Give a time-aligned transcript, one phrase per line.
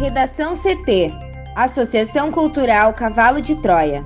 [0.00, 1.12] Redação CT
[1.54, 4.02] Associação Cultural Cavalo de Troia.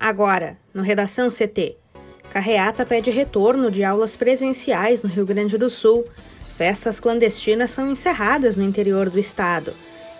[0.00, 1.76] Agora, no Redação CT.
[2.30, 6.04] Carreata pede retorno de aulas presenciais no Rio Grande do Sul.
[6.56, 9.72] Festas clandestinas são encerradas no interior do estado.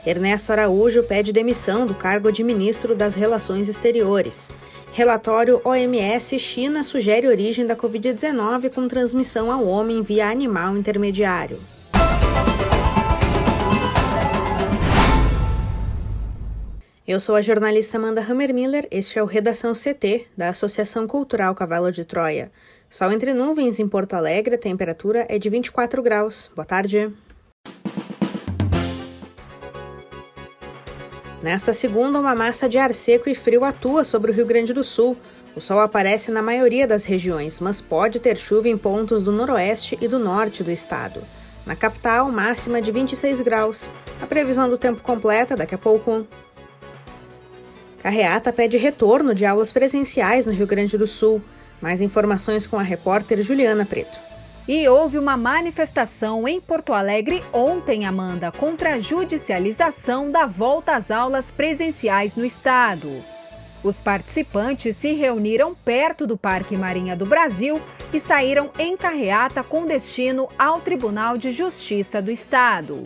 [0.07, 4.53] Ernesto Araújo pede demissão do cargo de ministro das Relações Exteriores.
[4.93, 11.59] Relatório OMS China sugere origem da Covid-19 com transmissão ao homem via animal intermediário.
[17.07, 21.91] Eu sou a jornalista Amanda Hammermiller, este é o Redação CT, da Associação Cultural Cavalo
[21.91, 22.53] de Troia.
[22.91, 26.51] Sol entre nuvens em Porto Alegre, a temperatura é de 24 graus.
[26.55, 27.11] Boa tarde.
[31.43, 34.83] Nesta segunda, uma massa de ar seco e frio atua sobre o Rio Grande do
[34.83, 35.17] Sul.
[35.55, 39.97] O sol aparece na maioria das regiões, mas pode ter chuva em pontos do noroeste
[40.01, 41.23] e do norte do estado.
[41.65, 43.91] Na capital, máxima de 26 graus.
[44.21, 46.27] A previsão do tempo completa daqui a pouco.
[48.03, 51.41] Carreata pede retorno de aulas presenciais no Rio Grande do Sul.
[51.81, 54.28] Mais informações com a repórter Juliana Preto.
[54.69, 61.11] E houve uma manifestação em Porto Alegre ontem, Amanda, contra a judicialização da volta às
[61.11, 63.11] aulas presenciais no estado.
[63.83, 67.81] Os participantes se reuniram perto do Parque Marinha do Brasil
[68.13, 73.05] e saíram em carreata com destino ao Tribunal de Justiça do Estado.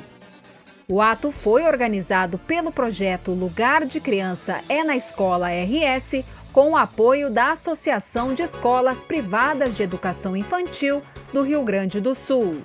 [0.88, 6.76] O ato foi organizado pelo projeto Lugar de Criança é na Escola RS, com o
[6.76, 11.00] apoio da Associação de Escolas Privadas de Educação Infantil
[11.32, 12.62] do Rio Grande do Sul.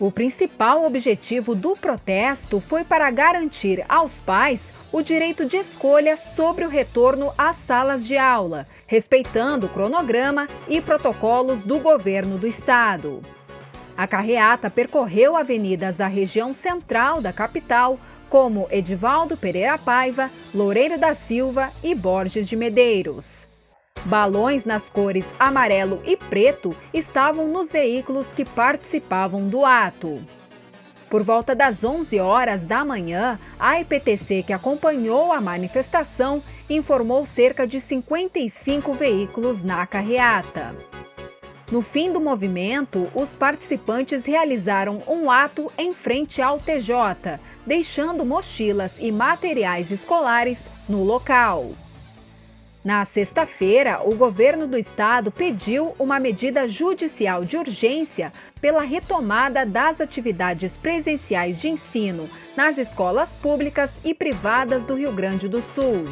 [0.00, 6.64] O principal objetivo do protesto foi para garantir aos pais o direito de escolha sobre
[6.64, 13.20] o retorno às salas de aula, respeitando o cronograma e protocolos do governo do estado.
[13.96, 17.98] A carreata percorreu avenidas da região central da capital,
[18.30, 23.47] como Edivaldo Pereira Paiva, Loureiro da Silva e Borges de Medeiros.
[24.04, 30.20] Balões nas cores amarelo e preto estavam nos veículos que participavam do ato.
[31.10, 37.66] Por volta das 11 horas da manhã, a IPTC, que acompanhou a manifestação, informou cerca
[37.66, 40.74] de 55 veículos na carreata.
[41.70, 48.96] No fim do movimento, os participantes realizaram um ato em frente ao TJ, deixando mochilas
[48.98, 51.72] e materiais escolares no local.
[52.88, 58.32] Na sexta-feira, o governo do estado pediu uma medida judicial de urgência
[58.62, 65.50] pela retomada das atividades presenciais de ensino nas escolas públicas e privadas do Rio Grande
[65.50, 66.02] do Sul.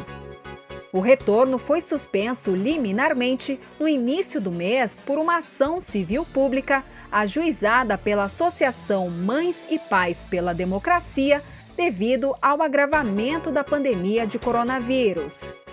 [0.93, 7.97] O retorno foi suspenso liminarmente no início do mês por uma ação civil pública ajuizada
[7.97, 11.41] pela Associação Mães e Pais pela Democracia
[11.75, 15.66] devido ao agravamento da pandemia de coronavírus.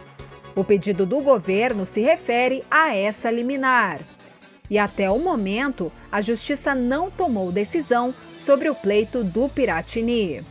[0.57, 3.99] O pedido do governo se refere a essa liminar.
[4.71, 10.45] E até o momento, a Justiça não tomou decisão sobre o pleito do Piratini.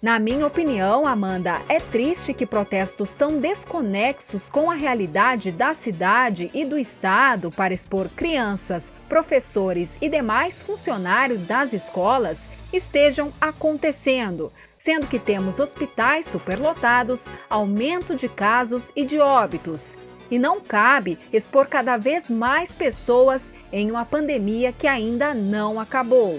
[0.00, 6.50] Na minha opinião, Amanda, é triste que protestos tão desconexos com a realidade da cidade
[6.52, 12.40] e do estado para expor crianças, professores e demais funcionários das escolas
[12.72, 19.96] estejam acontecendo, sendo que temos hospitais superlotados, aumento de casos e de óbitos.
[20.30, 26.38] E não cabe expor cada vez mais pessoas em uma pandemia que ainda não acabou.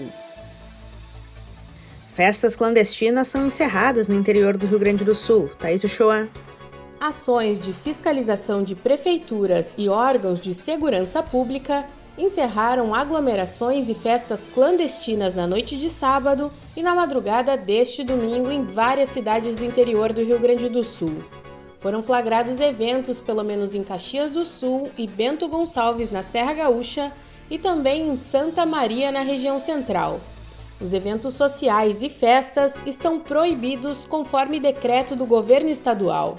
[2.14, 5.50] Festas clandestinas são encerradas no interior do Rio Grande do Sul.
[5.58, 6.28] Thaís Uchoa.
[7.00, 11.84] Ações de fiscalização de prefeituras e órgãos de segurança pública
[12.16, 18.64] encerraram aglomerações e festas clandestinas na noite de sábado e na madrugada deste domingo em
[18.64, 21.16] várias cidades do interior do Rio Grande do Sul.
[21.80, 27.12] Foram flagrados eventos, pelo menos em Caxias do Sul e Bento Gonçalves, na Serra Gaúcha,
[27.50, 30.18] e também em Santa Maria, na região central.
[30.80, 36.36] Os eventos sociais e festas estão proibidos conforme decreto do governo estadual.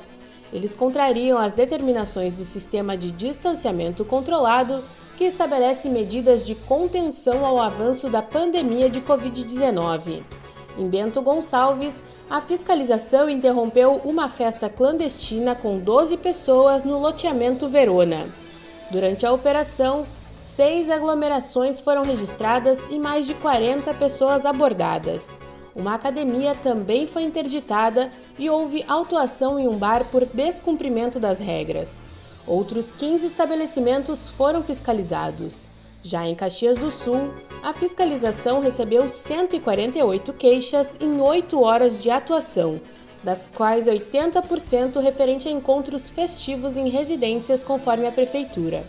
[0.51, 4.83] Eles contrariam as determinações do sistema de distanciamento controlado,
[5.17, 10.23] que estabelece medidas de contenção ao avanço da pandemia de Covid-19.
[10.77, 18.27] Em Bento Gonçalves, a fiscalização interrompeu uma festa clandestina com 12 pessoas no loteamento Verona.
[18.91, 20.05] Durante a operação,
[20.55, 25.37] Seis aglomerações foram registradas e mais de 40 pessoas abordadas.
[25.75, 32.05] Uma academia também foi interditada e houve autuação em um bar por descumprimento das regras.
[32.47, 35.69] Outros 15 estabelecimentos foram fiscalizados.
[36.03, 37.33] Já em Caxias do Sul,
[37.63, 42.79] a fiscalização recebeu 148 queixas em 8 horas de atuação,
[43.23, 48.85] das quais 80% referente a encontros festivos em residências, conforme a Prefeitura.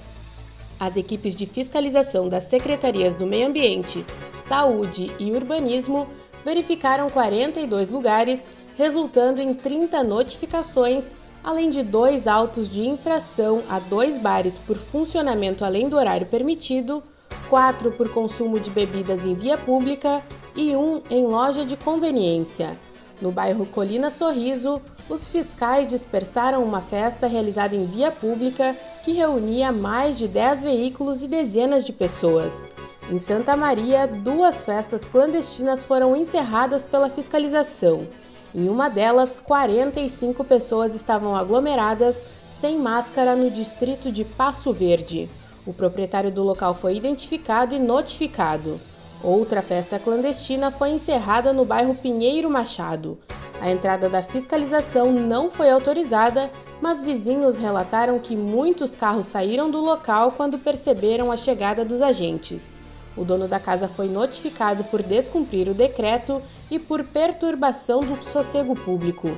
[0.78, 4.04] As equipes de fiscalização das secretarias do Meio Ambiente,
[4.42, 6.06] Saúde e Urbanismo
[6.44, 11.12] verificaram 42 lugares, resultando em 30 notificações,
[11.46, 17.04] além de dois autos de infração a dois bares por funcionamento além do horário permitido,
[17.48, 20.24] quatro por consumo de bebidas em via pública
[20.56, 22.76] e um em loja de conveniência.
[23.22, 29.70] No bairro Colina Sorriso, os fiscais dispersaram uma festa realizada em via pública que reunia
[29.70, 32.68] mais de 10 veículos e dezenas de pessoas.
[33.08, 38.08] Em Santa Maria, duas festas clandestinas foram encerradas pela fiscalização.
[38.56, 45.28] Em uma delas, 45 pessoas estavam aglomeradas sem máscara no distrito de Passo Verde.
[45.66, 48.80] O proprietário do local foi identificado e notificado.
[49.22, 53.18] Outra festa clandestina foi encerrada no bairro Pinheiro Machado.
[53.60, 56.50] A entrada da fiscalização não foi autorizada,
[56.80, 62.74] mas vizinhos relataram que muitos carros saíram do local quando perceberam a chegada dos agentes.
[63.16, 68.74] O dono da casa foi notificado por descumprir o decreto e por perturbação do sossego
[68.74, 69.36] público.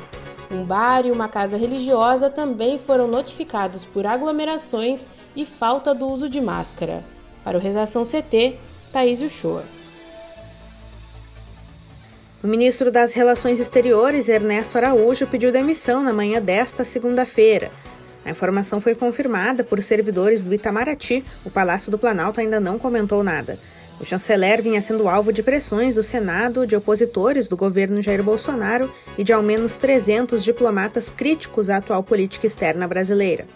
[0.51, 6.29] Um bar e uma casa religiosa também foram notificados por aglomerações e falta do uso
[6.29, 7.05] de máscara.
[7.45, 8.57] Para o Redação CT,
[8.93, 9.65] Thaís Uchoa.
[12.43, 17.71] O ministro das Relações Exteriores, Ernesto Araújo, pediu demissão na manhã desta segunda-feira.
[18.29, 21.25] A informação foi confirmada por servidores do Itamaraty.
[21.47, 23.59] O Palácio do Planalto ainda não comentou nada.
[23.99, 28.93] O chanceler vinha sendo alvo de pressões do Senado, de opositores do governo Jair Bolsonaro
[29.17, 33.47] e de ao menos 300 diplomatas críticos à atual política externa brasileira.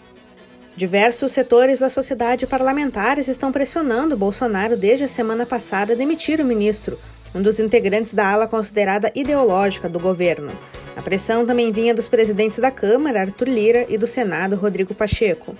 [0.75, 6.45] Diversos setores da sociedade parlamentares estão pressionando Bolsonaro desde a semana passada a demitir o
[6.45, 6.97] ministro,
[7.33, 10.51] um dos integrantes da ala considerada ideológica do governo.
[10.95, 15.55] A pressão também vinha dos presidentes da Câmara, Arthur Lira, e do Senado, Rodrigo Pacheco.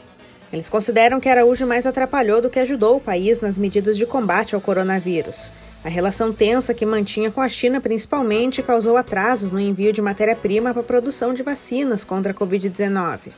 [0.52, 4.54] Eles consideram que Araújo mais atrapalhou do que ajudou o país nas medidas de combate
[4.54, 5.52] ao coronavírus.
[5.84, 10.72] A relação tensa que mantinha com a China, principalmente, causou atrasos no envio de matéria-prima
[10.72, 13.32] para a produção de vacinas contra a Covid-19.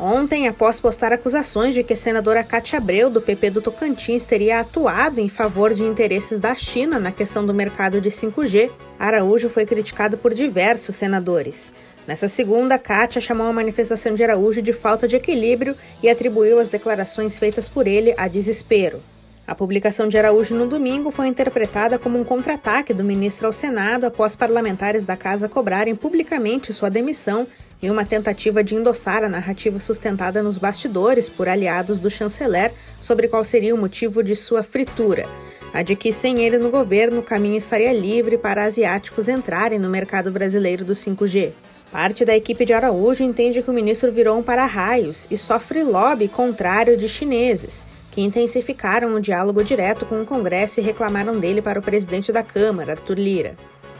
[0.00, 4.60] Ontem, após postar acusações de que a senadora Cátia Abreu, do PP do Tocantins, teria
[4.60, 9.66] atuado em favor de interesses da China na questão do mercado de 5G, Araújo foi
[9.66, 11.74] criticado por diversos senadores.
[12.06, 16.68] Nessa segunda, Cátia chamou a manifestação de Araújo de falta de equilíbrio e atribuiu as
[16.68, 19.02] declarações feitas por ele a desespero.
[19.48, 24.04] A publicação de Araújo no domingo foi interpretada como um contra-ataque do ministro ao Senado
[24.04, 27.48] após parlamentares da casa cobrarem publicamente sua demissão
[27.82, 33.28] em uma tentativa de endossar a narrativa sustentada nos bastidores por aliados do chanceler sobre
[33.28, 35.26] qual seria o motivo de sua fritura.
[35.72, 39.90] A de que, sem ele no governo, o caminho estaria livre para asiáticos entrarem no
[39.90, 41.52] mercado brasileiro do 5G.
[41.92, 46.28] Parte da equipe de Araújo entende que o ministro virou um para-raios e sofre lobby
[46.28, 51.78] contrário de chineses, que intensificaram o diálogo direto com o Congresso e reclamaram dele para
[51.78, 53.56] o presidente da Câmara, Arthur Lira.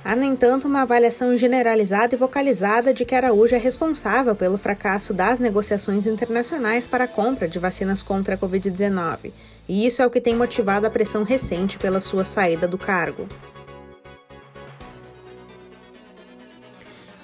[0.08, 5.12] Há, no entanto, uma avaliação generalizada e vocalizada de que Araújo é responsável pelo fracasso
[5.12, 9.32] das negociações internacionais para a compra de vacinas contra a Covid-19,
[9.68, 13.28] e isso é o que tem motivado a pressão recente pela sua saída do cargo.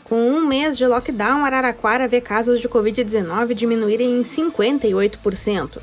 [0.04, 5.80] Com um mês de lockdown, Araraquara vê casos de Covid-19 diminuírem em 58%.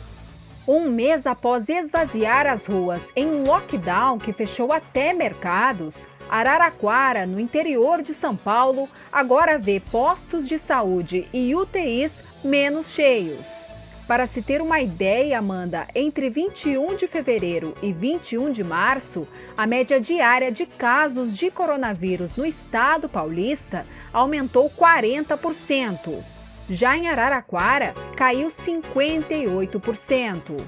[0.67, 7.40] Um mês após esvaziar as ruas em um lockdown que fechou até mercados, Araraquara, no
[7.42, 13.66] interior de São Paulo, agora vê postos de saúde e UTIs menos cheios.
[14.08, 19.68] Para se ter uma ideia, Amanda, entre 21 de fevereiro e 21 de março, a
[19.68, 26.24] média diária de casos de coronavírus no estado paulista aumentou 40%.
[26.70, 30.66] Já em Araraquara, caiu 58%.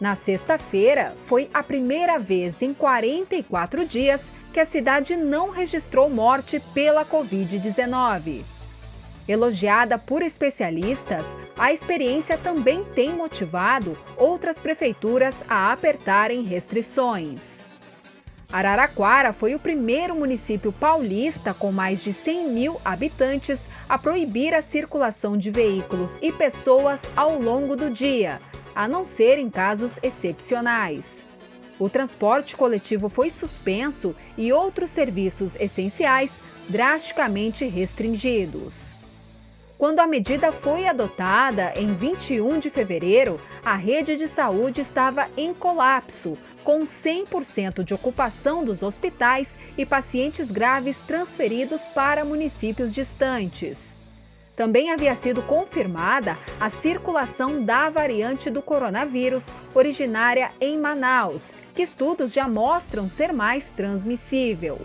[0.00, 6.60] Na sexta-feira, foi a primeira vez em 44 dias que a cidade não registrou morte
[6.74, 8.44] pela Covid-19.
[9.26, 11.24] Elogiada por especialistas,
[11.58, 17.60] a experiência também tem motivado outras prefeituras a apertarem restrições.
[18.52, 24.60] Araraquara foi o primeiro município paulista com mais de 100 mil habitantes a proibir a
[24.60, 28.40] circulação de veículos e pessoas ao longo do dia,
[28.74, 31.22] a não ser em casos excepcionais.
[31.82, 38.92] O transporte coletivo foi suspenso e outros serviços essenciais drasticamente restringidos.
[39.76, 45.52] Quando a medida foi adotada em 21 de fevereiro, a rede de saúde estava em
[45.52, 53.92] colapso, com 100% de ocupação dos hospitais e pacientes graves transferidos para municípios distantes.
[54.54, 62.32] Também havia sido confirmada a circulação da variante do coronavírus originária em Manaus, que estudos
[62.32, 64.78] já mostram ser mais transmissível.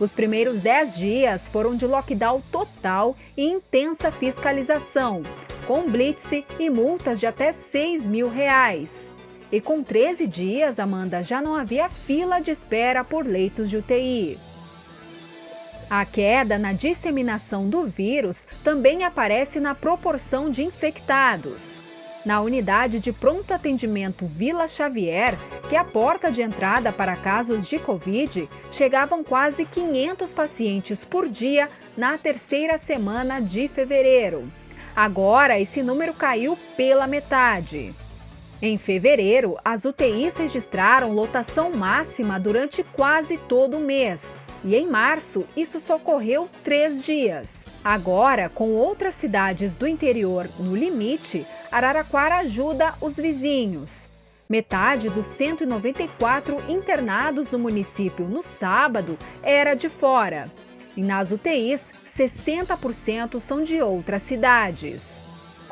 [0.00, 5.22] Os primeiros 10 dias foram de lockdown total e intensa fiscalização,
[5.64, 9.08] com blitz e multas de até 6 mil reais.
[9.52, 14.38] E com 13 dias, Amanda, já não havia fila de espera por leitos de UTI.
[15.94, 21.78] A queda na disseminação do vírus também aparece na proporção de infectados.
[22.24, 25.36] Na unidade de pronto atendimento Vila Xavier,
[25.68, 31.28] que é a porta de entrada para casos de Covid, chegavam quase 500 pacientes por
[31.28, 34.50] dia na terceira semana de fevereiro.
[34.96, 37.94] Agora, esse número caiu pela metade.
[38.62, 44.40] Em fevereiro, as UTIs registraram lotação máxima durante quase todo o mês.
[44.64, 47.64] E em março, isso só ocorreu três dias.
[47.82, 54.08] Agora, com outras cidades do interior no limite, Araraquara ajuda os vizinhos.
[54.48, 60.50] Metade dos 194 internados no município no sábado era de fora.
[60.96, 65.21] E nas UTIs, 60% são de outras cidades.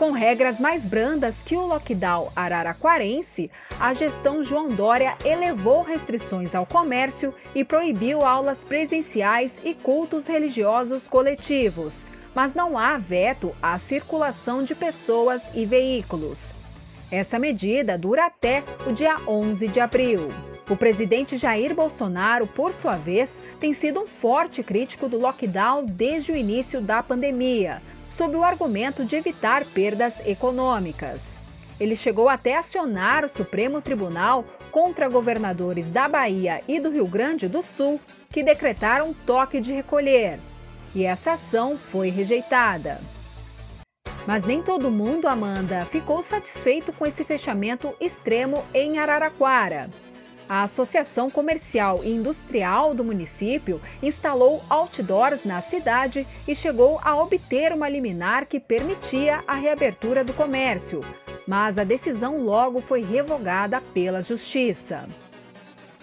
[0.00, 6.64] Com regras mais brandas que o lockdown araraquarense, a gestão João Dória elevou restrições ao
[6.64, 12.02] comércio e proibiu aulas presenciais e cultos religiosos coletivos,
[12.35, 16.49] mas não há veto à circulação de pessoas e veículos.
[17.11, 20.28] Essa medida dura até o dia 11 de abril.
[20.71, 26.33] O presidente Jair Bolsonaro, por sua vez, tem sido um forte crítico do lockdown desde
[26.33, 31.38] o início da pandemia sob o argumento de evitar perdas econômicas.
[31.81, 37.49] Ele chegou até acionar o Supremo Tribunal contra governadores da Bahia e do Rio Grande
[37.49, 37.99] do Sul
[38.31, 40.38] que decretaram toque de recolher.
[40.95, 43.00] E essa ação foi rejeitada.
[44.26, 49.88] Mas nem todo mundo, Amanda, ficou satisfeito com esse fechamento extremo em Araraquara.
[50.50, 57.73] A Associação Comercial e Industrial do município instalou outdoors na cidade e chegou a obter
[57.73, 61.02] uma liminar que permitia a reabertura do comércio,
[61.47, 65.07] mas a decisão logo foi revogada pela Justiça.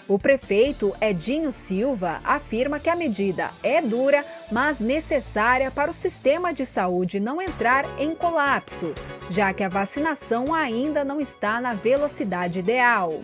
[0.08, 6.54] O prefeito Edinho Silva afirma que a medida é dura, mas necessária para o sistema
[6.54, 8.94] de saúde não entrar em colapso,
[9.30, 13.22] já que a vacinação ainda não está na velocidade ideal.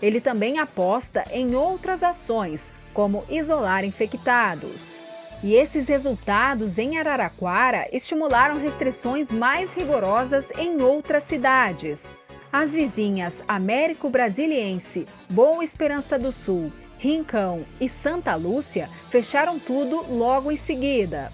[0.00, 4.98] Ele também aposta em outras ações, como isolar infectados.
[5.42, 12.08] E esses resultados em Araraquara estimularam restrições mais rigorosas em outras cidades.
[12.52, 20.50] As vizinhas Américo Brasiliense, Boa Esperança do Sul, Rincão e Santa Lúcia fecharam tudo logo
[20.50, 21.32] em seguida.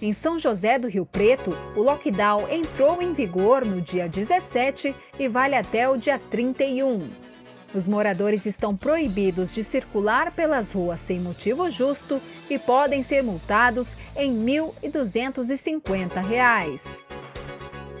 [0.00, 5.28] Em São José do Rio Preto, o lockdown entrou em vigor no dia 17 e
[5.28, 7.29] vale até o dia 31.
[7.74, 13.94] Os moradores estão proibidos de circular pelas ruas sem motivo justo e podem ser multados
[14.16, 16.80] em R$ 1.250.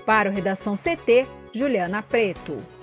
[0.04, 1.24] Para o Redação CT,
[1.54, 2.79] Juliana Preto.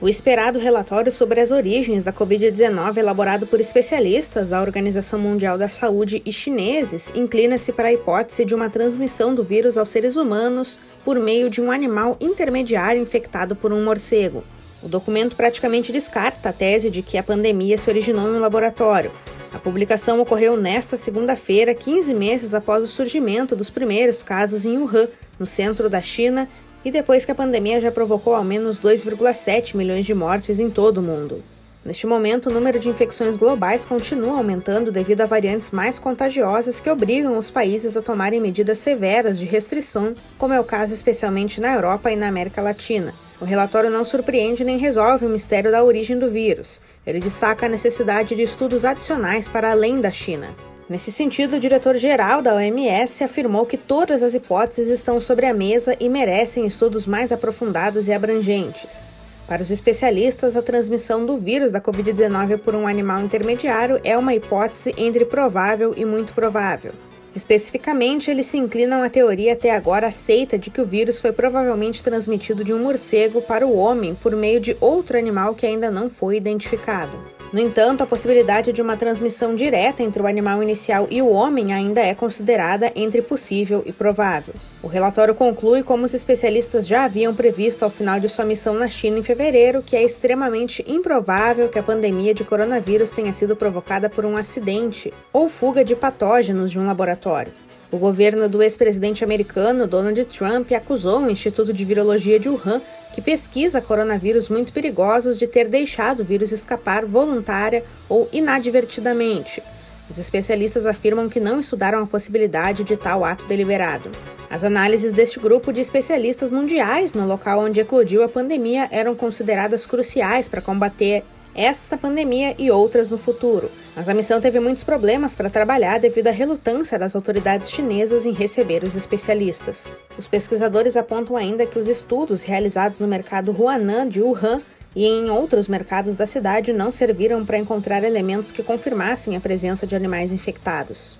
[0.00, 5.68] O esperado relatório sobre as origens da Covid-19, elaborado por especialistas da Organização Mundial da
[5.68, 10.78] Saúde e chineses, inclina-se para a hipótese de uma transmissão do vírus aos seres humanos
[11.04, 14.44] por meio de um animal intermediário infectado por um morcego.
[14.80, 19.10] O documento praticamente descarta a tese de que a pandemia se originou em um laboratório.
[19.52, 25.08] A publicação ocorreu nesta segunda-feira, 15 meses após o surgimento dos primeiros casos em Wuhan,
[25.40, 26.48] no centro da China,
[26.88, 30.98] e depois que a pandemia já provocou ao menos 2,7 milhões de mortes em todo
[30.98, 31.44] o mundo.
[31.84, 36.88] Neste momento, o número de infecções globais continua aumentando devido a variantes mais contagiosas que
[36.88, 41.74] obrigam os países a tomarem medidas severas de restrição, como é o caso especialmente na
[41.74, 43.14] Europa e na América Latina.
[43.38, 46.80] O relatório não surpreende nem resolve o mistério da origem do vírus.
[47.06, 50.48] Ele destaca a necessidade de estudos adicionais para além da China.
[50.88, 55.94] Nesse sentido, o diretor-geral da OMS afirmou que todas as hipóteses estão sobre a mesa
[56.00, 59.10] e merecem estudos mais aprofundados e abrangentes.
[59.46, 64.34] Para os especialistas, a transmissão do vírus da Covid-19 por um animal intermediário é uma
[64.34, 66.92] hipótese entre provável e muito provável.
[67.36, 72.02] Especificamente, eles se inclinam à teoria até agora aceita de que o vírus foi provavelmente
[72.02, 76.08] transmitido de um morcego para o homem por meio de outro animal que ainda não
[76.08, 77.37] foi identificado.
[77.50, 81.72] No entanto, a possibilidade de uma transmissão direta entre o animal inicial e o homem
[81.72, 84.54] ainda é considerada entre possível e provável.
[84.82, 88.88] O relatório conclui, como os especialistas já haviam previsto ao final de sua missão na
[88.88, 94.10] China em fevereiro, que é extremamente improvável que a pandemia de coronavírus tenha sido provocada
[94.10, 97.67] por um acidente ou fuga de patógenos de um laboratório.
[97.90, 102.82] O governo do ex-presidente americano Donald Trump acusou o Instituto de Virologia de Wuhan,
[103.14, 109.62] que pesquisa coronavírus muito perigosos, de ter deixado o vírus escapar voluntária ou inadvertidamente.
[110.10, 114.10] Os especialistas afirmam que não estudaram a possibilidade de tal ato deliberado.
[114.50, 119.86] As análises deste grupo de especialistas mundiais no local onde eclodiu a pandemia eram consideradas
[119.86, 121.24] cruciais para combater
[121.58, 123.68] esta pandemia e outras no futuro.
[123.96, 128.32] Mas a missão teve muitos problemas para trabalhar devido à relutância das autoridades chinesas em
[128.32, 129.92] receber os especialistas.
[130.16, 134.60] Os pesquisadores apontam ainda que os estudos realizados no mercado Huanan de Wuhan
[134.94, 139.84] e em outros mercados da cidade não serviram para encontrar elementos que confirmassem a presença
[139.84, 141.18] de animais infectados.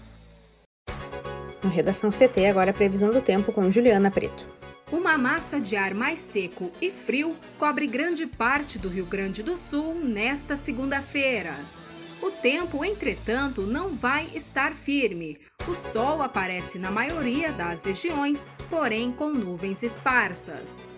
[1.65, 4.58] No Redação CT, agora a previsão do tempo com Juliana Preto.
[4.91, 9.55] Uma massa de ar mais seco e frio cobre grande parte do Rio Grande do
[9.55, 11.59] Sul nesta segunda-feira.
[12.23, 15.39] O tempo, entretanto, não vai estar firme.
[15.69, 20.91] O sol aparece na maioria das regiões, porém com nuvens esparsas.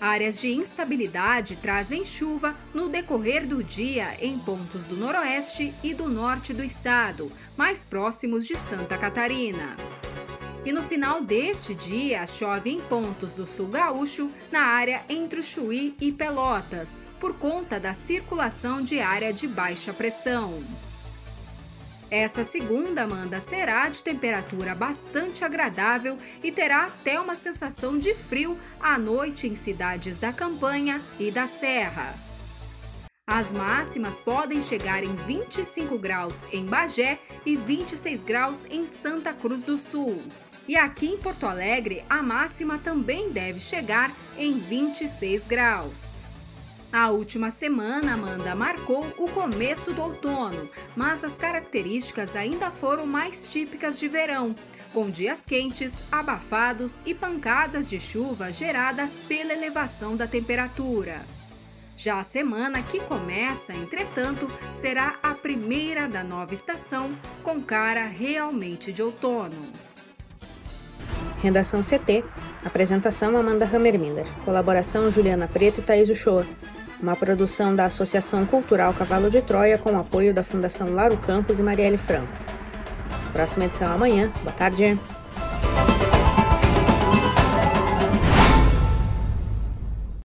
[0.00, 6.08] Áreas de instabilidade trazem chuva no decorrer do dia em pontos do noroeste e do
[6.08, 9.76] norte do estado, mais próximos de Santa Catarina.
[10.64, 15.96] E no final deste dia, chove em pontos do sul gaúcho, na área entre Chuí
[15.98, 20.62] e Pelotas, por conta da circulação de área de baixa pressão.
[22.10, 28.58] Essa segunda manda será de temperatura bastante agradável e terá até uma sensação de frio
[28.80, 32.14] à noite em cidades da campanha e da serra.
[33.26, 39.62] As máximas podem chegar em 25 graus em Bagé e 26 graus em Santa Cruz
[39.62, 40.20] do Sul.
[40.70, 46.28] E aqui em Porto Alegre, a máxima também deve chegar em 26 graus.
[46.92, 53.48] A última semana, Amanda marcou o começo do outono, mas as características ainda foram mais
[53.48, 54.54] típicas de verão,
[54.94, 61.26] com dias quentes, abafados e pancadas de chuva geradas pela elevação da temperatura.
[61.96, 68.92] Já a semana que começa, entretanto, será a primeira da nova estação, com cara realmente
[68.92, 69.89] de outono.
[71.40, 72.24] Redação CT.
[72.64, 74.26] Apresentação Amanda Hammermiller.
[74.44, 76.46] Colaboração Juliana Preto e Thaís Uchoa.
[77.02, 81.62] Uma produção da Associação Cultural Cavalo de Troia com apoio da Fundação Laro Campos e
[81.62, 82.28] Marielle Franco.
[83.32, 84.30] Próxima edição amanhã.
[84.42, 84.98] Boa tarde.